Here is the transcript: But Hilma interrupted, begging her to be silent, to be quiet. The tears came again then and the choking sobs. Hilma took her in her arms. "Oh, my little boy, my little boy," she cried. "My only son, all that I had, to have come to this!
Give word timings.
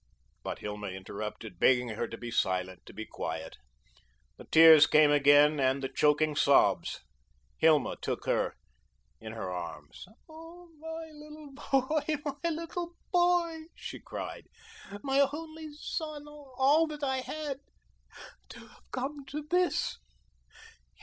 But 0.41 0.57
Hilma 0.57 0.87
interrupted, 0.87 1.59
begging 1.59 1.89
her 1.89 2.07
to 2.07 2.17
be 2.17 2.31
silent, 2.31 2.87
to 2.87 2.93
be 2.93 3.05
quiet. 3.05 3.57
The 4.37 4.45
tears 4.45 4.87
came 4.87 5.11
again 5.11 5.57
then 5.57 5.69
and 5.69 5.83
the 5.83 5.89
choking 5.89 6.35
sobs. 6.35 7.01
Hilma 7.57 7.97
took 8.01 8.25
her 8.25 8.55
in 9.19 9.33
her 9.33 9.51
arms. 9.51 10.07
"Oh, 10.27 10.69
my 10.79 11.11
little 11.13 11.51
boy, 11.53 12.15
my 12.43 12.49
little 12.49 12.95
boy," 13.11 13.65
she 13.75 13.99
cried. 13.99 14.47
"My 15.03 15.19
only 15.31 15.71
son, 15.75 16.27
all 16.27 16.87
that 16.87 17.03
I 17.03 17.17
had, 17.17 17.59
to 18.49 18.59
have 18.59 18.91
come 18.91 19.23
to 19.27 19.43
this! 19.51 19.99